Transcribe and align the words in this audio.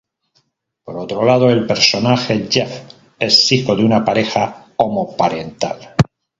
Por 0.83 0.97
otro 0.97 1.23
lado, 1.25 1.51
el 1.51 1.67
personaje 1.67 2.47
Jeff 2.49 2.91
es 3.19 3.51
hijo 3.51 3.75
de 3.75 3.83
una 3.85 4.03
pareja 4.03 4.65
homoparental. 4.77 5.93